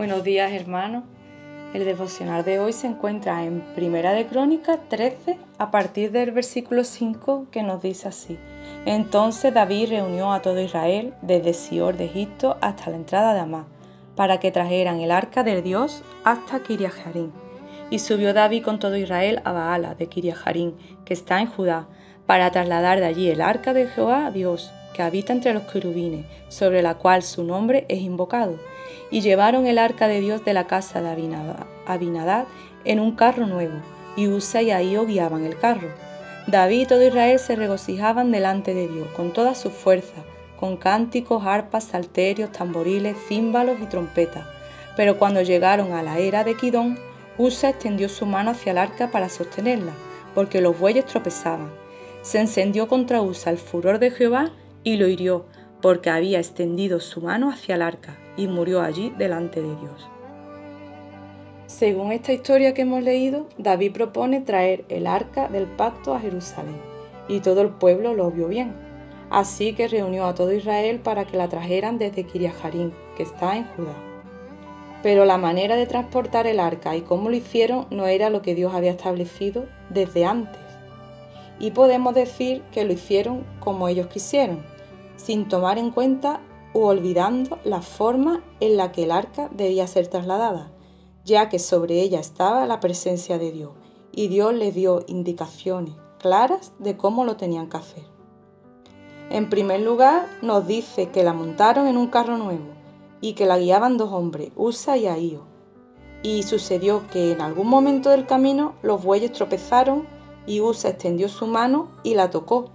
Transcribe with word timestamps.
Buenos 0.00 0.24
días 0.24 0.50
hermanos. 0.52 1.04
El 1.74 1.84
devocional 1.84 2.42
de 2.42 2.58
hoy 2.58 2.72
se 2.72 2.86
encuentra 2.86 3.44
en 3.44 3.60
Primera 3.74 4.14
de 4.14 4.24
Crónicas 4.24 4.78
13 4.88 5.36
a 5.58 5.70
partir 5.70 6.10
del 6.10 6.30
versículo 6.30 6.84
5 6.84 7.48
que 7.50 7.62
nos 7.62 7.82
dice 7.82 8.08
así. 8.08 8.38
Entonces 8.86 9.52
David 9.52 9.90
reunió 9.90 10.32
a 10.32 10.40
todo 10.40 10.58
Israel 10.58 11.12
desde 11.20 11.52
Sior 11.52 11.98
de 11.98 12.06
Egipto 12.06 12.56
hasta 12.62 12.88
la 12.88 12.96
entrada 12.96 13.34
de 13.34 13.40
Amá 13.40 13.66
para 14.16 14.40
que 14.40 14.50
trajeran 14.50 15.00
el 15.00 15.10
arca 15.10 15.42
del 15.42 15.62
Dios 15.62 16.02
hasta 16.24 16.62
Kiriajarín. 16.62 17.30
Y 17.90 17.98
subió 17.98 18.32
David 18.32 18.64
con 18.64 18.78
todo 18.78 18.96
Israel 18.96 19.42
a 19.44 19.52
Baala 19.52 19.96
de 19.96 20.06
Kiriajarín, 20.06 20.76
que 21.04 21.12
está 21.12 21.42
en 21.42 21.46
Judá, 21.46 21.88
para 22.24 22.50
trasladar 22.50 23.00
de 23.00 23.04
allí 23.04 23.28
el 23.28 23.42
arca 23.42 23.74
de 23.74 23.86
Jehová 23.86 24.28
a 24.28 24.30
Dios, 24.30 24.72
que 24.94 25.02
habita 25.02 25.32
entre 25.32 25.54
los 25.54 25.64
querubines, 25.64 26.24
sobre 26.48 26.82
la 26.82 26.94
cual 26.94 27.22
su 27.22 27.44
nombre 27.44 27.84
es 27.88 28.00
invocado 28.00 28.58
y 29.10 29.20
llevaron 29.20 29.66
el 29.66 29.78
arca 29.78 30.08
de 30.08 30.20
Dios 30.20 30.44
de 30.44 30.54
la 30.54 30.66
casa 30.66 31.02
de 31.02 31.08
Abinadad 31.86 32.46
en 32.84 33.00
un 33.00 33.12
carro 33.12 33.46
nuevo, 33.46 33.74
y 34.16 34.28
Usa 34.28 34.62
y 34.62 34.70
Ahío 34.70 35.06
guiaban 35.06 35.44
el 35.44 35.58
carro. 35.58 35.88
David 36.46 36.80
y 36.80 36.86
todo 36.86 37.06
Israel 37.06 37.38
se 37.38 37.56
regocijaban 37.56 38.32
delante 38.32 38.74
de 38.74 38.88
Dios 38.88 39.08
con 39.16 39.32
toda 39.32 39.54
su 39.54 39.70
fuerza, 39.70 40.22
con 40.58 40.76
cánticos, 40.76 41.44
arpas, 41.44 41.84
salterios, 41.84 42.52
tamboriles, 42.52 43.16
címbalos 43.28 43.78
y 43.80 43.86
trompetas. 43.86 44.44
Pero 44.96 45.18
cuando 45.18 45.42
llegaron 45.42 45.92
a 45.92 46.02
la 46.02 46.18
era 46.18 46.44
de 46.44 46.56
Kidón, 46.56 46.98
Usa 47.38 47.70
extendió 47.70 48.08
su 48.08 48.26
mano 48.26 48.50
hacia 48.50 48.72
el 48.72 48.78
arca 48.78 49.10
para 49.10 49.28
sostenerla, 49.28 49.92
porque 50.34 50.60
los 50.60 50.78
bueyes 50.78 51.06
tropezaban. 51.06 51.70
Se 52.22 52.38
encendió 52.38 52.88
contra 52.88 53.22
Usa 53.22 53.52
el 53.52 53.58
furor 53.58 53.98
de 53.98 54.10
Jehová 54.10 54.50
y 54.84 54.96
lo 54.96 55.08
hirió, 55.08 55.46
porque 55.80 56.10
había 56.10 56.38
extendido 56.38 57.00
su 57.00 57.20
mano 57.20 57.50
hacia 57.50 57.74
el 57.74 57.82
arca 57.82 58.18
y 58.36 58.46
murió 58.46 58.82
allí 58.82 59.12
delante 59.16 59.60
de 59.62 59.76
Dios. 59.76 60.08
Según 61.66 62.10
esta 62.10 62.32
historia 62.32 62.74
que 62.74 62.82
hemos 62.82 63.02
leído, 63.02 63.48
David 63.56 63.92
propone 63.92 64.40
traer 64.40 64.84
el 64.88 65.06
arca 65.06 65.48
del 65.48 65.66
pacto 65.66 66.14
a 66.14 66.20
Jerusalén, 66.20 66.80
y 67.28 67.40
todo 67.40 67.62
el 67.62 67.68
pueblo 67.68 68.12
lo 68.12 68.30
vio 68.30 68.48
bien. 68.48 68.74
Así 69.30 69.72
que 69.74 69.86
reunió 69.86 70.26
a 70.26 70.34
todo 70.34 70.52
Israel 70.52 70.98
para 70.98 71.24
que 71.24 71.36
la 71.36 71.48
trajeran 71.48 71.98
desde 71.98 72.24
Kiriajarín, 72.24 72.92
que 73.16 73.22
está 73.22 73.56
en 73.56 73.64
Judá. 73.76 73.94
Pero 75.04 75.24
la 75.24 75.38
manera 75.38 75.76
de 75.76 75.86
transportar 75.86 76.48
el 76.48 76.58
arca 76.58 76.96
y 76.96 77.02
cómo 77.02 77.30
lo 77.30 77.36
hicieron 77.36 77.86
no 77.90 78.08
era 78.08 78.30
lo 78.30 78.42
que 78.42 78.56
Dios 78.56 78.74
había 78.74 78.90
establecido 78.90 79.66
desde 79.88 80.24
antes. 80.24 80.69
Y 81.60 81.70
podemos 81.70 82.14
decir 82.14 82.62
que 82.72 82.84
lo 82.84 82.92
hicieron 82.92 83.46
como 83.60 83.86
ellos 83.86 84.08
quisieron, 84.08 84.64
sin 85.16 85.46
tomar 85.46 85.78
en 85.78 85.92
cuenta 85.92 86.40
u 86.74 86.80
olvidando 86.80 87.58
la 87.64 87.82
forma 87.82 88.42
en 88.58 88.76
la 88.76 88.90
que 88.90 89.04
el 89.04 89.12
arca 89.12 89.48
debía 89.52 89.86
ser 89.86 90.08
trasladada, 90.08 90.72
ya 91.24 91.48
que 91.48 91.58
sobre 91.58 92.00
ella 92.00 92.18
estaba 92.18 92.66
la 92.66 92.80
presencia 92.80 93.38
de 93.38 93.52
Dios, 93.52 93.70
y 94.12 94.28
Dios 94.28 94.54
le 94.54 94.72
dio 94.72 95.04
indicaciones 95.06 95.94
claras 96.20 96.72
de 96.78 96.96
cómo 96.96 97.24
lo 97.24 97.36
tenían 97.36 97.68
que 97.68 97.78
hacer. 97.78 98.04
En 99.30 99.48
primer 99.48 99.80
lugar, 99.80 100.26
nos 100.42 100.66
dice 100.66 101.08
que 101.08 101.24
la 101.24 101.32
montaron 101.32 101.86
en 101.86 101.96
un 101.96 102.08
carro 102.08 102.36
nuevo 102.36 102.66
y 103.20 103.32
que 103.34 103.46
la 103.46 103.58
guiaban 103.58 103.96
dos 103.96 104.12
hombres, 104.12 104.50
Usa 104.56 104.96
y 104.96 105.06
Ahío. 105.06 105.44
Y 106.22 106.42
sucedió 106.42 107.02
que 107.10 107.32
en 107.32 107.40
algún 107.40 107.68
momento 107.68 108.10
del 108.10 108.26
camino 108.26 108.74
los 108.82 109.02
bueyes 109.02 109.32
tropezaron 109.32 110.06
y 110.50 110.60
Usa 110.60 110.90
extendió 110.90 111.28
su 111.28 111.46
mano 111.46 111.86
y 112.02 112.16
la 112.16 112.30
tocó 112.30 112.70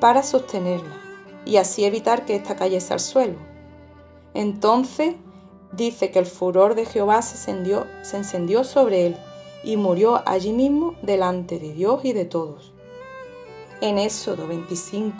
para 0.00 0.22
sostenerla 0.22 0.96
y 1.44 1.58
así 1.58 1.84
evitar 1.84 2.24
que 2.24 2.36
ésta 2.36 2.56
cayese 2.56 2.94
al 2.94 3.00
suelo. 3.00 3.36
Entonces 4.32 5.16
dice 5.72 6.10
que 6.10 6.18
el 6.18 6.24
furor 6.24 6.74
de 6.74 6.86
Jehová 6.86 7.20
se 7.20 7.34
encendió, 7.34 7.86
se 8.00 8.16
encendió 8.16 8.64
sobre 8.64 9.08
él 9.08 9.16
y 9.62 9.76
murió 9.76 10.22
allí 10.24 10.54
mismo 10.54 10.94
delante 11.02 11.58
de 11.58 11.74
Dios 11.74 12.02
y 12.02 12.14
de 12.14 12.24
todos. 12.24 12.72
En 13.82 13.98
Éxodo 13.98 14.48
25, 14.48 15.14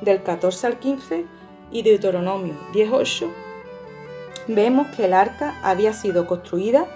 del 0.00 0.22
14 0.22 0.66
al 0.66 0.78
15 0.78 1.26
y 1.70 1.82
Deuteronomio 1.82 2.54
18, 2.72 3.28
vemos 4.46 4.86
que 4.96 5.04
el 5.04 5.12
arca 5.12 5.60
había 5.62 5.92
sido 5.92 6.26
construida 6.26 6.86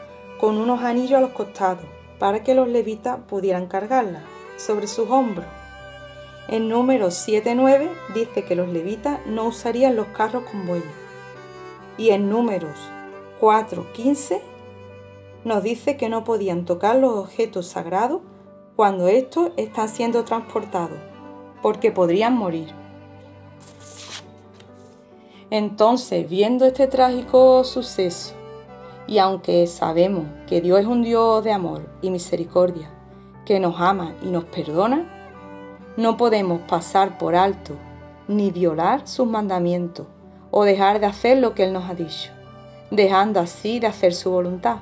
con 0.41 0.57
unos 0.57 0.83
anillos 0.83 1.19
a 1.19 1.21
los 1.21 1.33
costados 1.33 1.85
para 2.23 2.45
que 2.45 2.55
los 2.55 2.69
levitas 2.69 3.19
pudieran 3.27 3.67
cargarla 3.67 4.23
sobre 4.57 4.87
sus 4.87 5.11
hombros 5.11 5.47
en 6.53 6.69
número 6.69 7.09
7.9 7.09 7.89
dice 8.15 8.45
que 8.45 8.55
los 8.55 8.69
levitas 8.69 9.25
no 9.27 9.47
usarían 9.47 9.97
los 9.97 10.09
carros 10.09 10.45
con 10.45 10.67
bueyes. 10.67 10.87
Y 11.97 12.11
en 12.11 12.29
números 12.29 12.79
4.15 13.41 14.41
nos 15.45 15.63
dice 15.63 15.97
que 15.97 16.09
no 16.09 16.25
podían 16.25 16.65
tocar 16.65 16.97
los 16.97 17.17
objetos 17.17 17.69
sagrados 17.69 18.21
cuando 18.77 19.09
estos 19.09 19.53
están 19.57 19.89
siendo 19.89 20.25
transportados, 20.25 20.99
porque 21.63 21.91
podrían 21.91 22.37
morir. 22.37 22.69
Entonces, 25.51 26.29
viendo 26.29 26.67
este 26.67 26.87
trágico 26.87 27.65
suceso, 27.65 28.35
y 29.13 29.19
aunque 29.19 29.67
sabemos 29.67 30.25
que 30.47 30.63
Dios 30.63 30.81
es 30.81 30.87
un 30.87 31.03
Dios 31.03 31.45
de 31.45 31.53
amor 31.53 31.87
y 32.01 32.09
misericordia, 32.09 32.89
que 33.45 33.61
nos 33.61 33.79
ama 33.79 34.15
y 34.23 34.29
nos 34.29 34.45
perdona, 34.45 35.07
no 35.99 36.17
podemos 36.17 36.63
pasar 36.63 37.19
por 37.19 37.35
alto 37.35 37.75
ni 38.27 38.51
violar 38.51 39.07
sus 39.07 39.27
mandamientos 39.27 40.07
o 40.51 40.65
dejar 40.65 40.99
de 40.99 41.05
hacer 41.05 41.37
lo 41.37 41.55
que 41.55 41.65
Él 41.65 41.75
nos 41.75 41.91
ha 41.91 41.95
dicho, 41.95 42.33
dejando 42.91 43.39
así 43.39 43.81
de 43.81 43.89
hacer 43.89 44.15
su 44.15 44.31
voluntad, 44.31 44.79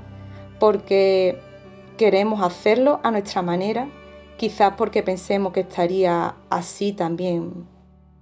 porque 0.61 1.41
queremos 1.97 2.41
hacerlo 2.41 3.01
a 3.03 3.11
nuestra 3.11 3.43
manera, 3.43 3.89
quizás 4.37 4.75
porque 4.77 5.03
pensemos 5.03 5.53
que 5.53 5.61
estaría 5.61 6.37
así 6.51 6.93
también, 6.93 7.67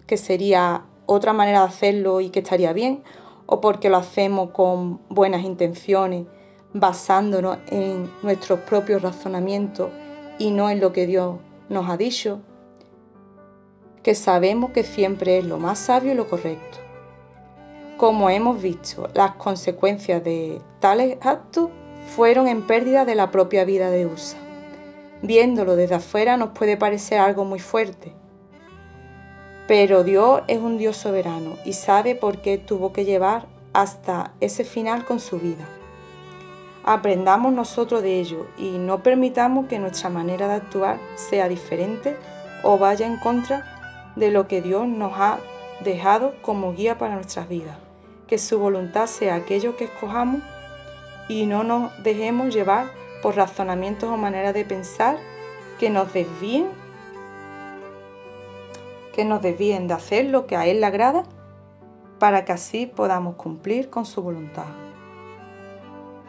que 0.06 0.16
sería 0.16 0.86
otra 1.04 1.34
manera 1.34 1.60
de 1.60 1.66
hacerlo 1.66 2.22
y 2.22 2.30
que 2.30 2.38
estaría 2.38 2.72
bien, 2.72 3.02
o 3.50 3.60
porque 3.62 3.88
lo 3.88 3.96
hacemos 3.96 4.50
con 4.50 5.00
buenas 5.08 5.42
intenciones, 5.42 6.26
basándonos 6.74 7.58
en 7.70 8.10
nuestros 8.22 8.60
propios 8.60 9.00
razonamientos 9.00 9.90
y 10.38 10.50
no 10.50 10.68
en 10.68 10.80
lo 10.80 10.92
que 10.92 11.06
Dios 11.06 11.36
nos 11.70 11.88
ha 11.88 11.96
dicho 11.96 12.40
que 14.02 14.14
sabemos 14.14 14.70
que 14.70 14.84
siempre 14.84 15.38
es 15.38 15.44
lo 15.44 15.58
más 15.58 15.78
sabio 15.78 16.12
y 16.12 16.14
lo 16.14 16.28
correcto. 16.28 16.78
Como 17.96 18.30
hemos 18.30 18.62
visto, 18.62 19.08
las 19.14 19.32
consecuencias 19.32 20.22
de 20.22 20.60
tales 20.78 21.18
actos 21.20 21.70
fueron 22.16 22.48
en 22.48 22.66
pérdida 22.66 23.04
de 23.04 23.14
la 23.14 23.30
propia 23.30 23.64
vida 23.64 23.90
de 23.90 24.06
Usa. 24.06 24.38
Viéndolo 25.22 25.74
desde 25.74 25.96
afuera 25.96 26.36
nos 26.36 26.50
puede 26.50 26.76
parecer 26.76 27.18
algo 27.18 27.44
muy 27.44 27.58
fuerte, 27.58 28.12
pero 29.68 30.02
Dios 30.02 30.40
es 30.48 30.58
un 30.58 30.78
Dios 30.78 30.96
soberano 30.96 31.58
y 31.64 31.74
sabe 31.74 32.14
por 32.14 32.38
qué 32.38 32.56
tuvo 32.56 32.92
que 32.94 33.04
llevar 33.04 33.46
hasta 33.74 34.32
ese 34.40 34.64
final 34.64 35.04
con 35.04 35.20
su 35.20 35.38
vida. 35.38 35.68
Aprendamos 36.84 37.52
nosotros 37.52 38.02
de 38.02 38.18
ello 38.18 38.46
y 38.56 38.78
no 38.78 39.02
permitamos 39.02 39.66
que 39.66 39.78
nuestra 39.78 40.08
manera 40.08 40.48
de 40.48 40.54
actuar 40.54 40.98
sea 41.16 41.50
diferente 41.50 42.16
o 42.62 42.78
vaya 42.78 43.06
en 43.06 43.18
contra 43.18 44.10
de 44.16 44.30
lo 44.30 44.48
que 44.48 44.62
Dios 44.62 44.88
nos 44.88 45.12
ha 45.14 45.38
dejado 45.84 46.34
como 46.40 46.72
guía 46.72 46.96
para 46.96 47.16
nuestras 47.16 47.46
vidas. 47.46 47.76
Que 48.26 48.38
su 48.38 48.58
voluntad 48.58 49.06
sea 49.06 49.34
aquello 49.34 49.76
que 49.76 49.84
escojamos 49.84 50.40
y 51.28 51.44
no 51.44 51.62
nos 51.62 51.92
dejemos 52.02 52.54
llevar 52.54 52.86
por 53.22 53.36
razonamientos 53.36 54.08
o 54.08 54.16
maneras 54.16 54.54
de 54.54 54.64
pensar 54.64 55.18
que 55.78 55.90
nos 55.90 56.10
desvíen, 56.14 56.68
que 59.18 59.24
nos 59.24 59.42
desvíen 59.42 59.88
de 59.88 59.94
hacer 59.94 60.26
lo 60.26 60.46
que 60.46 60.54
a 60.54 60.66
Él 60.66 60.78
le 60.78 60.86
agrada 60.86 61.24
para 62.20 62.44
que 62.44 62.52
así 62.52 62.86
podamos 62.86 63.34
cumplir 63.34 63.90
con 63.90 64.06
su 64.06 64.22
voluntad. 64.22 64.66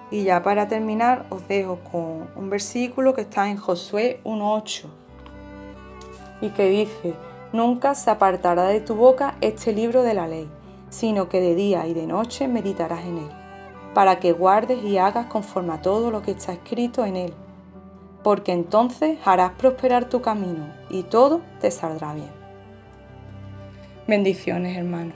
Y 0.10 0.24
ya 0.24 0.42
para 0.42 0.68
terminar 0.68 1.28
os 1.30 1.48
dejo 1.48 1.78
con 1.92 2.32
un 2.36 2.50
versículo 2.50 3.14
que 3.14 3.22
está 3.22 3.48
en 3.48 3.58
Josué 3.58 4.22
1.8 4.24 4.86
y 6.42 6.50
que 6.50 6.68
dice, 6.68 7.14
Nunca 7.54 7.94
se 7.94 8.10
apartará 8.10 8.64
de 8.64 8.82
tu 8.82 8.96
boca 8.96 9.36
este 9.40 9.72
libro 9.72 10.02
de 10.02 10.16
la 10.16 10.28
ley, 10.28 10.50
sino 10.90 11.30
que 11.30 11.42
de 11.42 11.54
día 11.54 11.86
y 11.86 11.94
de 11.94 12.08
noche 12.08 12.48
meditarás 12.48 13.06
en 13.06 13.20
él, 13.20 13.30
para 13.94 14.20
que 14.20 14.32
guardes 14.32 14.84
y 14.84 14.98
hagas 14.98 15.28
conforme 15.28 15.74
a 15.74 15.82
todo 15.84 16.10
lo 16.10 16.24
que 16.24 16.32
está 16.32 16.54
escrito 16.54 17.06
en 17.06 17.18
él, 17.18 17.34
porque 18.24 18.52
entonces 18.52 19.20
harás 19.26 19.52
prosperar 19.60 20.10
tu 20.10 20.24
camino 20.24 20.74
y 20.90 21.04
todo 21.04 21.42
te 21.62 21.70
saldrá 21.70 22.16
bien. 22.16 22.39
Bendiciones, 24.10 24.76
hermanos. 24.76 25.14